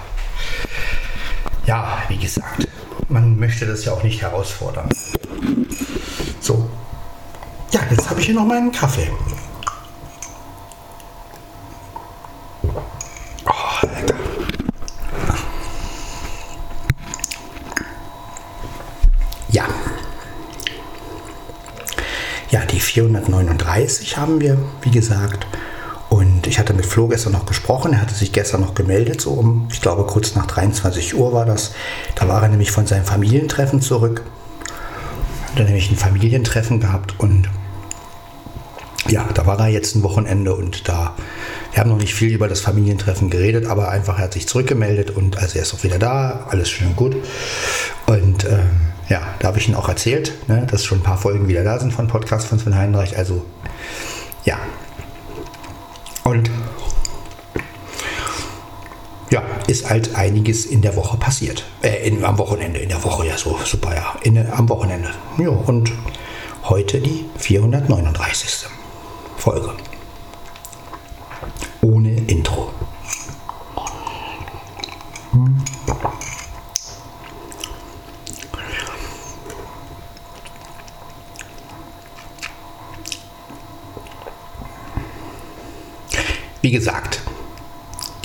[1.66, 2.66] ja, wie gesagt,
[3.09, 4.89] man möchte das ja auch nicht herausfordern.
[6.41, 6.68] So.
[7.70, 9.11] Ja, jetzt habe ich hier noch meinen Kaffee.
[13.45, 14.14] Oh, lecker.
[19.51, 19.64] Ja.
[22.51, 25.47] Ja, die 439 haben wir, wie gesagt.
[26.11, 27.95] Und ich hatte mit Flo gestern noch gesprochen.
[27.95, 31.47] Er hatte sich gestern noch gemeldet, so um, ich glaube, kurz nach 23 Uhr war
[31.47, 31.72] das.
[32.16, 34.22] Da war er nämlich von seinem Familientreffen zurück.
[35.51, 37.49] Hat er nämlich ein Familientreffen gehabt und
[39.09, 41.14] ja, da war er jetzt ein Wochenende und da,
[41.72, 45.11] wir haben noch nicht viel über das Familientreffen geredet, aber einfach er hat sich zurückgemeldet
[45.11, 47.16] und also er ist auch wieder da, alles schön und gut.
[48.05, 51.47] Und ähm, ja, da habe ich ihn auch erzählt, ne, dass schon ein paar Folgen
[51.47, 53.19] wieder da sind von Podcast von Sven Heinreich.
[53.19, 53.45] Also
[54.47, 54.57] ja,
[56.25, 56.51] und
[59.29, 61.67] ja, ist halt einiges in der Woche passiert.
[61.83, 64.15] Äh, in, am Wochenende, in der Woche, ja, so super, ja.
[64.23, 65.11] In, am Wochenende.
[65.37, 65.93] Ja, und
[66.65, 68.67] heute die 439.
[69.37, 69.75] Folge.
[71.83, 72.73] Ohne Intro.
[86.62, 87.20] Wie gesagt,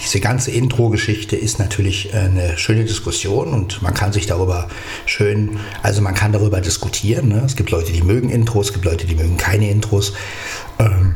[0.07, 4.69] diese ganze Intro-Geschichte ist natürlich äh, eine schöne Diskussion und man kann sich darüber
[5.05, 7.27] schön, also man kann darüber diskutieren.
[7.27, 7.43] Ne?
[7.45, 10.13] Es gibt Leute, die mögen Intros, es gibt Leute, die mögen keine Intros.
[10.79, 11.15] Ähm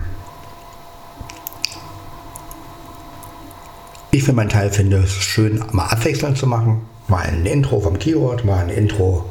[4.12, 6.82] ich für meinen Teil finde es schön, mal abwechselnd zu machen.
[7.08, 9.26] Mal ein Intro vom Keyword, mal ein Intro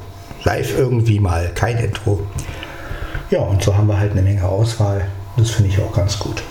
[0.44, 2.26] live irgendwie, mal kein Intro.
[3.30, 5.06] Ja, und so haben wir halt eine Menge Auswahl.
[5.36, 6.42] Das finde ich auch ganz gut.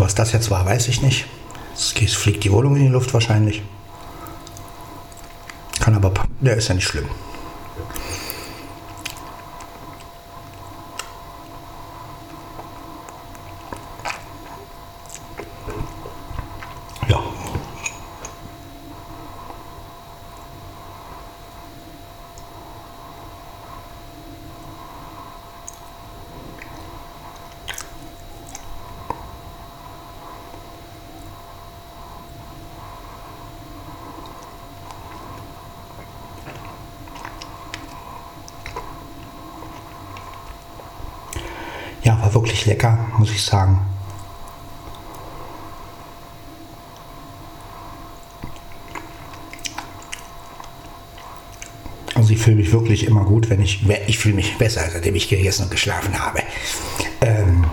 [0.00, 1.26] was das jetzt war, weiß ich nicht.
[1.74, 3.62] Es fliegt die Wohnung in die Luft wahrscheinlich.
[5.78, 7.08] Kann aber, der ist ja nicht schlimm.
[42.04, 43.80] Ja, war wirklich lecker, muss ich sagen.
[52.14, 55.28] Also ich fühle mich wirklich immer gut, wenn ich, ich fühle mich besser, seitdem ich
[55.28, 56.42] gegessen und geschlafen habe.
[57.20, 57.64] Ähm,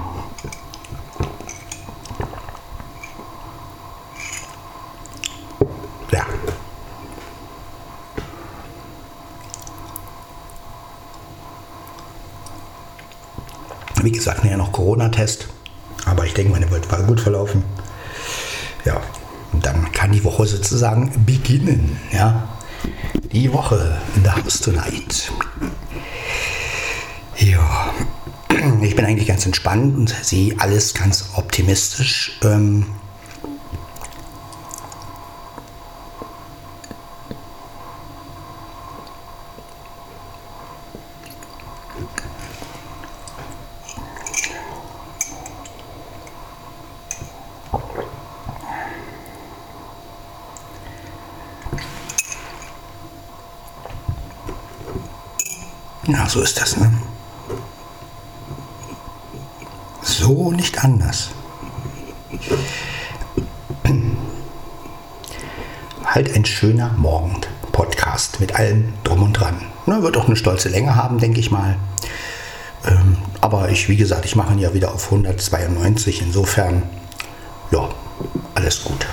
[14.06, 15.55] Wie gesagt, nachher noch Corona-Test.
[16.16, 17.62] Aber ich denke, meine wird war gut verlaufen.
[18.86, 19.02] Ja,
[19.52, 22.00] und dann kann die Woche sozusagen beginnen.
[22.10, 22.48] Ja,
[23.34, 25.30] die Woche in the House Tonight.
[27.36, 27.94] Ja,
[28.82, 32.40] ich bin eigentlich ganz entspannt und sehe alles ganz optimistisch.
[32.46, 32.86] Ähm,
[56.08, 56.92] Ja, so ist das, ne?
[60.02, 61.30] So nicht anders.
[66.04, 69.62] Halt ein schöner Morgen-Podcast mit allem drum und dran.
[69.86, 71.78] Ne, wird auch eine stolze Länge haben, denke ich mal.
[72.86, 76.22] Ähm, aber ich, wie gesagt, ich mache ihn ja wieder auf 192.
[76.22, 76.84] Insofern,
[77.72, 77.88] ja,
[78.56, 79.08] alles gut.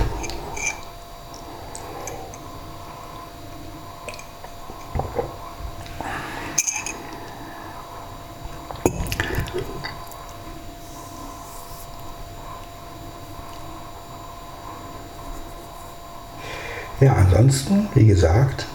[17.03, 18.67] Ja, ansonsten, wie gesagt,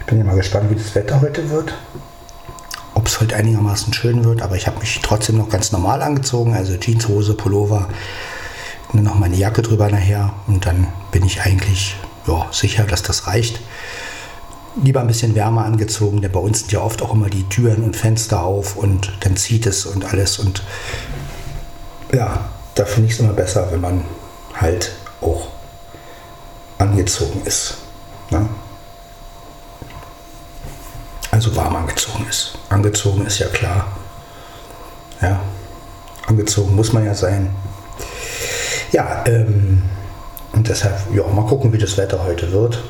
[0.00, 1.72] ich bin ja mal gespannt, wie das Wetter heute wird.
[2.92, 6.52] Ob es heute einigermaßen schön wird, aber ich habe mich trotzdem noch ganz normal angezogen,
[6.52, 7.88] also Jeanshose, Pullover,
[8.92, 11.96] nur noch meine Jacke drüber nachher und dann bin ich eigentlich
[12.26, 13.60] ja, sicher, dass das reicht.
[14.82, 17.82] Lieber ein bisschen wärmer angezogen, denn bei uns sind ja oft auch immer die Türen
[17.82, 20.62] und Fenster auf und dann zieht es und alles und
[22.12, 22.44] ja,
[22.74, 24.04] da finde ich es immer besser, wenn man
[24.54, 24.92] halt
[25.22, 25.53] auch
[26.84, 27.78] angezogen ist.
[28.30, 28.48] Ne?
[31.30, 32.58] Also warm angezogen ist.
[32.68, 33.86] Angezogen ist ja klar.
[35.20, 35.40] Ja,
[36.26, 37.54] angezogen muss man ja sein.
[38.92, 39.82] Ja, ähm,
[40.52, 42.82] und deshalb, ja, mal gucken, wie das Wetter heute wird.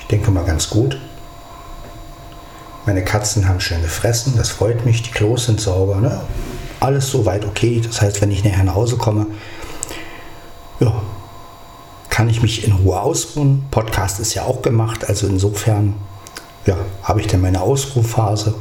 [0.00, 0.98] Ich denke mal ganz gut.
[2.84, 5.02] Meine Katzen haben schön gefressen, das freut mich.
[5.02, 6.20] Die Klos sind sauber, ne?
[6.80, 7.80] Alles soweit okay.
[7.84, 9.26] Das heißt, wenn ich nachher nach Hause komme,
[10.80, 11.02] ja,
[12.18, 13.64] kann ich mich in Ruhe ausruhen.
[13.70, 15.94] Podcast ist ja auch gemacht, also insofern
[16.66, 18.56] ja, habe ich dann meine Ausruhphase.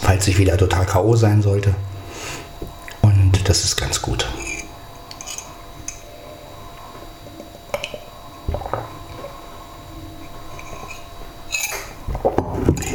[0.00, 1.16] Falls ich wieder total K.O.
[1.16, 1.74] sein sollte.
[3.02, 4.28] Und das ist ganz gut.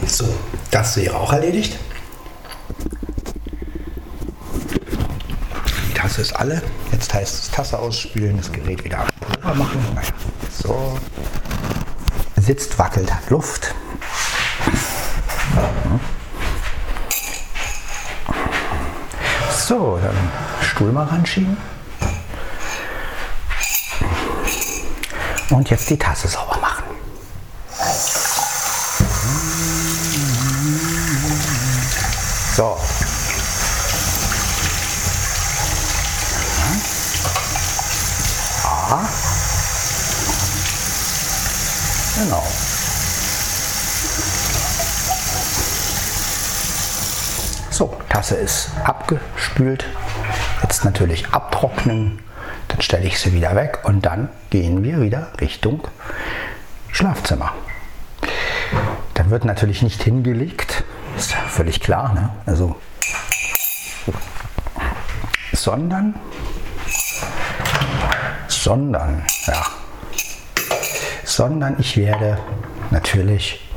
[0.07, 0.33] So,
[0.71, 1.77] das wäre auch erledigt.
[6.03, 6.61] Tasse ist alle.
[6.91, 9.97] Jetzt heißt es Tasse ausspülen, das Gerät wieder abpulver machen.
[10.51, 10.99] So.
[12.35, 13.73] Sitzt, wackelt, hat Luft.
[19.65, 20.13] So, dann
[20.61, 21.55] Stuhl mal ranschieben.
[25.51, 26.83] Und jetzt die Tasse sauber machen.
[32.57, 32.77] So,
[42.23, 42.43] Genau.
[47.69, 49.85] So, Tasse ist abgespült.
[50.61, 52.19] Jetzt natürlich abtrocknen.
[52.69, 55.85] Dann stelle ich sie wieder weg und dann gehen wir wieder Richtung
[56.93, 57.53] Schlafzimmer.
[59.15, 60.85] Dann wird natürlich nicht hingelegt,
[61.17, 62.13] ist ja völlig klar.
[62.13, 62.29] Ne?
[62.45, 62.79] Also,
[65.51, 66.15] sondern,
[68.47, 69.65] sondern, ja,
[71.43, 72.37] sondern ich werde
[72.89, 73.69] natürlich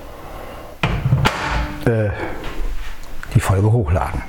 [1.84, 2.10] äh,
[3.34, 4.22] die Folge hochladen.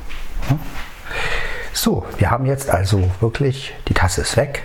[1.72, 4.64] So, wir haben jetzt also wirklich, die Tasse ist weg.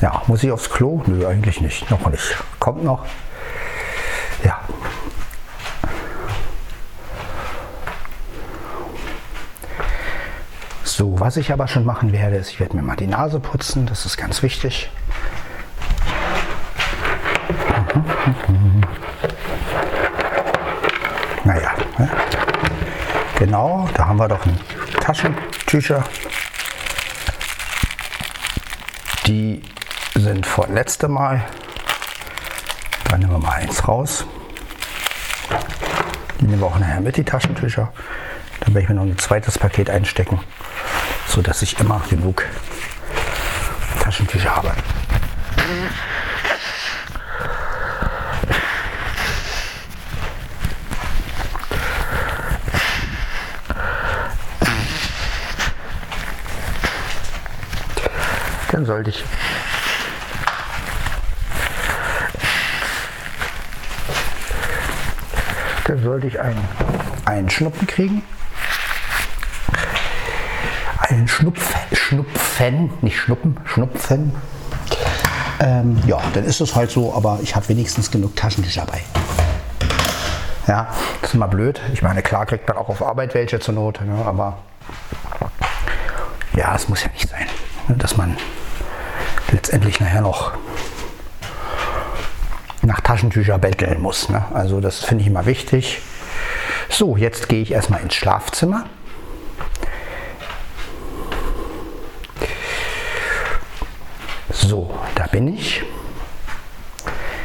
[0.00, 1.04] Ja, muss ich aufs Klo?
[1.06, 1.88] Nö, eigentlich nicht.
[1.88, 2.36] Noch nicht.
[2.58, 3.06] Kommt noch.
[4.42, 4.58] Ja.
[10.82, 13.86] So, was ich aber schon machen werde, ist, ich werde mir mal die Nase putzen.
[13.86, 14.90] Das ist ganz wichtig.
[21.44, 22.10] Naja, ne?
[23.38, 24.58] genau, da haben wir doch ein
[25.00, 26.02] Taschentücher.
[29.26, 29.62] Die
[30.14, 31.44] sind von letztem Mal.
[33.08, 34.24] Da nehmen wir mal eins raus.
[36.40, 37.92] Die nehmen wir auch nachher mit, die Taschentücher.
[38.60, 40.40] Dann werde ich mir noch ein zweites Paket einstecken,
[41.28, 42.44] sodass ich immer genug
[44.00, 44.72] Taschentücher habe.
[58.76, 59.24] Dann sollte ich
[65.86, 66.62] dann sollte ich einen,
[67.24, 68.22] einen Schnuppen kriegen.
[70.98, 74.32] Einen Schnupf, Schnupfen, nicht Schnuppen, Schnupfen.
[75.60, 79.00] Ähm, ja, dann ist es halt so, aber ich habe wenigstens genug Taschentücher dabei.
[80.66, 80.88] Ja,
[81.22, 81.80] das ist immer blöd.
[81.94, 84.58] Ich meine, klar kriegt man auch auf Arbeit welche zur Not, ne, aber
[86.54, 87.46] ja, es muss ja nicht sein,
[87.88, 88.36] ne, dass man
[89.66, 90.52] letztendlich nachher noch
[92.82, 94.28] nach Taschentücher betteln muss.
[94.28, 94.44] Ne?
[94.54, 96.02] Also das finde ich immer wichtig.
[96.88, 98.84] So, jetzt gehe ich erstmal ins Schlafzimmer.
[104.50, 105.82] So, da bin ich.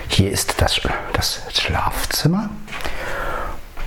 [0.08, 0.80] Hier ist das,
[1.14, 2.52] das Schlafzimmer.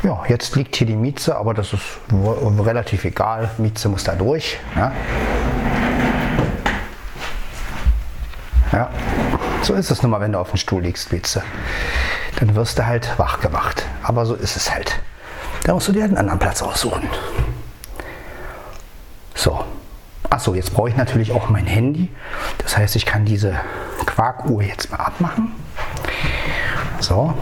[0.03, 3.51] Ja, jetzt liegt hier die Mieze, aber das ist relativ egal.
[3.59, 4.59] Mieze muss da durch.
[4.75, 4.91] Ja.
[8.75, 8.91] Ja.
[9.63, 11.43] So ist es nun mal, wenn du auf dem Stuhl liegst, Mieze.
[12.39, 13.85] Dann wirst du halt wach gemacht.
[14.03, 15.01] Aber so ist es halt.
[15.65, 17.09] Da musst du dir einen anderen Platz aussuchen.
[19.35, 19.65] So.
[20.29, 22.11] Achso, jetzt brauche ich natürlich auch mein Handy.
[22.59, 23.55] Das heißt, ich kann diese
[24.05, 25.53] Quarkuhr jetzt mal abmachen.
[26.99, 27.33] So.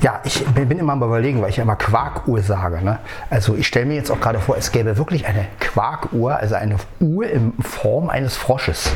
[0.00, 2.82] Ja, ich bin immer am überlegen, weil ich immer Quarkuhr sage.
[2.82, 2.98] Ne?
[3.28, 6.76] Also ich stelle mir jetzt auch gerade vor, es gäbe wirklich eine Quarkuhr, also eine
[7.00, 8.92] Uhr in Form eines Frosches.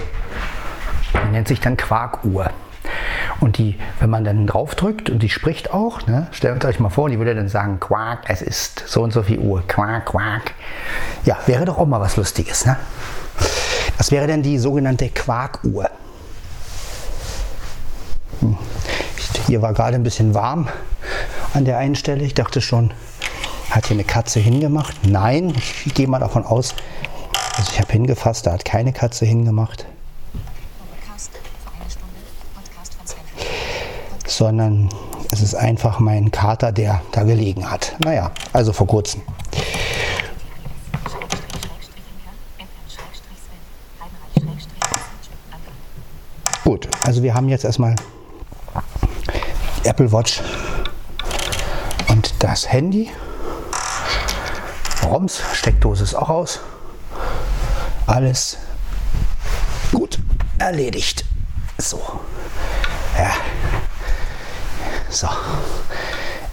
[1.34, 2.50] Nennt sich dann Quarkuhr.
[3.40, 7.08] Und die, wenn man dann draufdrückt und die spricht auch, ne, stellt euch mal vor,
[7.08, 10.52] die würde dann sagen, Quark, es ist so und so viel Uhr, Quark, Quark.
[11.24, 12.66] Ja, wäre doch auch mal was Lustiges.
[12.66, 12.76] Ne?
[13.98, 15.90] Das wäre dann die sogenannte Quarkuhr.
[18.38, 18.56] Hm.
[19.48, 20.68] Hier war gerade ein bisschen warm
[21.52, 22.22] an der einen Stelle.
[22.22, 22.92] Ich dachte schon,
[23.70, 24.94] hat hier eine Katze hingemacht?
[25.04, 26.76] Nein, ich gehe mal davon aus,
[27.56, 29.84] also ich habe hingefasst, da hat keine Katze hingemacht.
[34.36, 34.88] Sondern
[35.32, 37.94] es ist einfach mein Kater, der da gelegen hat.
[38.00, 39.22] Naja, also vor kurzem.
[46.64, 47.94] Gut, also wir haben jetzt erstmal
[49.84, 50.40] Apple Watch
[52.08, 53.10] und das Handy.
[55.04, 56.60] ROMs, Steckdose ist auch aus.
[58.06, 58.56] Alles
[59.92, 60.18] gut
[60.58, 61.24] erledigt.
[61.78, 62.00] So.
[63.18, 63.34] Ja.
[65.14, 65.28] So.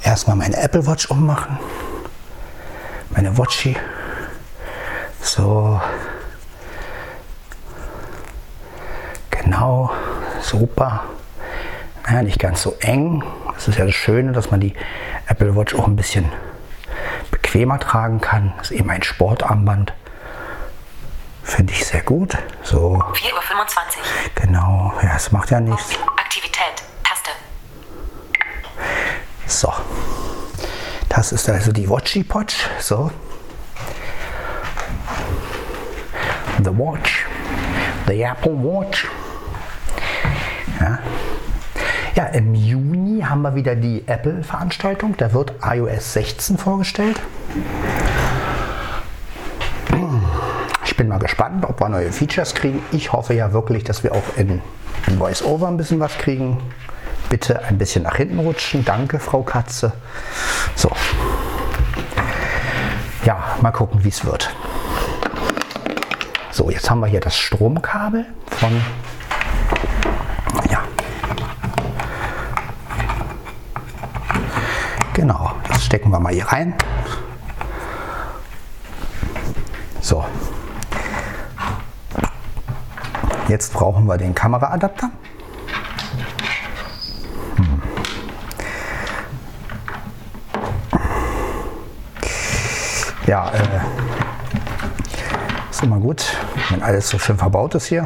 [0.03, 1.57] Erstmal meine Apple Watch ummachen.
[3.09, 3.75] Meine Watchi.
[5.19, 5.81] So.
[9.31, 9.91] Genau.
[10.41, 11.05] Super.
[12.07, 13.23] Ja, nicht ganz so eng.
[13.55, 14.75] Das ist ja das Schöne, dass man die
[15.25, 16.31] Apple Watch auch ein bisschen
[17.31, 18.53] bequemer tragen kann.
[18.59, 19.93] Das ist eben ein Sportarmband.
[21.41, 22.37] Finde ich sehr gut.
[22.61, 23.01] So.
[23.13, 23.33] 4.25 Uhr.
[24.35, 24.93] Genau.
[25.01, 25.95] Ja, es macht ja nichts.
[26.15, 26.90] Aktivität.
[29.51, 29.71] So.
[31.09, 32.69] Das ist also die Watchy Potch.
[32.79, 33.11] So.
[36.63, 37.25] The Watch.
[38.07, 39.09] The Apple Watch.
[40.79, 40.99] Ja.
[42.15, 45.15] ja, im Juni haben wir wieder die Apple-Veranstaltung.
[45.17, 47.19] Da wird iOS 16 vorgestellt.
[50.85, 52.81] Ich bin mal gespannt, ob wir neue Features kriegen.
[52.93, 54.61] Ich hoffe ja wirklich, dass wir auch in
[55.19, 56.57] VoiceOver ein bisschen was kriegen.
[57.31, 58.83] Bitte ein bisschen nach hinten rutschen.
[58.83, 59.93] Danke, Frau Katze.
[60.75, 60.91] So.
[63.23, 64.53] Ja, mal gucken, wie es wird.
[66.51, 68.81] So, jetzt haben wir hier das Stromkabel von.
[70.69, 70.83] Ja.
[75.13, 76.75] Genau, das stecken wir mal hier rein.
[80.01, 80.25] So.
[83.47, 85.11] Jetzt brauchen wir den Kameraadapter.
[93.31, 93.79] Ja, äh,
[95.69, 96.35] ist immer gut,
[96.69, 98.05] wenn alles so schön verbaut ist hier.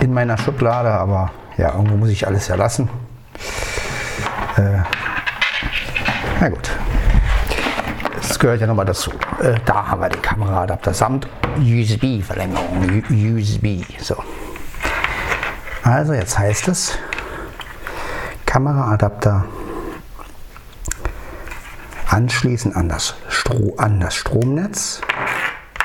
[0.00, 2.88] In meiner Schublade, aber ja, irgendwo muss ich alles ja lassen.
[4.56, 4.78] Äh,
[6.40, 6.70] na gut.
[8.16, 9.10] Das gehört ja nochmal dazu.
[9.42, 11.28] Äh, da haben wir den Kameraadapter samt
[11.58, 13.02] USB-Verlängerung.
[13.10, 13.84] USB.
[14.00, 14.16] So.
[15.82, 16.96] Also jetzt heißt es
[18.46, 19.44] Kameraadapter
[22.12, 25.00] anschließen an das, Stro an das Stromnetz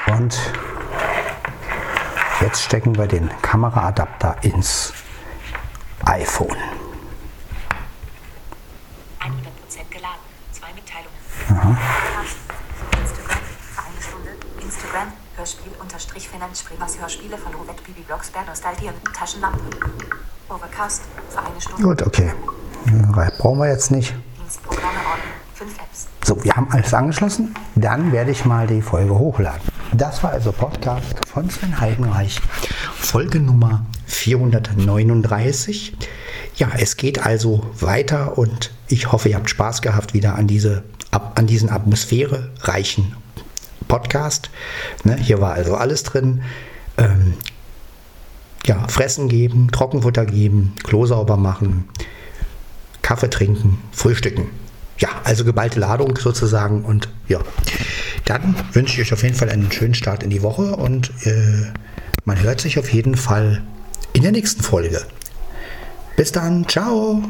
[0.08, 0.38] und
[2.42, 4.94] jetzt stecken wir den Kameraadapter ins
[6.06, 6.58] iPhone.
[9.22, 9.30] 100%
[9.90, 10.20] geladen.
[10.52, 11.16] Zwei Mitteilungen.
[11.50, 11.78] Aha.
[13.00, 13.38] Instagram,
[13.74, 14.30] für eine Stunde.
[14.62, 19.60] Instagram, Hörspiel, unterstrich Finanzspiel, was Hörspiele von Robert Bibi Blocksberg, Nostalgie und Taschenlampe.
[20.50, 21.84] Overcast, für eine Stunde.
[21.84, 22.34] Gut, okay.
[23.38, 24.14] Brauchen wir jetzt nicht.
[26.48, 27.54] Wir haben alles angeschlossen.
[27.76, 29.60] Dann werde ich mal die Folge hochladen.
[29.92, 32.40] Das war also Podcast von Sven Heidenreich,
[32.96, 35.98] Folge Nummer 439.
[36.56, 40.86] Ja, es geht also weiter und ich hoffe, ihr habt Spaß gehabt wieder an, diese,
[41.12, 43.18] an diesen atmosphärereichen
[43.90, 44.50] Podcast.
[45.04, 46.44] Ne, hier war also alles drin.
[46.98, 47.34] Ähm,
[48.66, 51.90] ja, Fressen geben, Trockenfutter geben, Klo sauber machen,
[53.02, 54.48] Kaffee trinken, frühstücken.
[55.00, 56.84] Ja, also geballte Ladung sozusagen.
[56.84, 57.40] Und ja,
[58.26, 61.72] dann wünsche ich euch auf jeden Fall einen schönen Start in die Woche und äh,
[62.26, 63.62] man hört sich auf jeden Fall
[64.14, 65.02] in der nächsten Folge.
[66.16, 67.24] Bis dann, ciao!